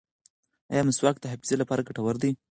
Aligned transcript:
ایا 0.71 0.81
مسواک 0.87 1.15
د 1.19 1.25
حافظې 1.31 1.55
لپاره 1.61 1.85
ګټور 1.87 2.15
دی؟ 2.21 2.31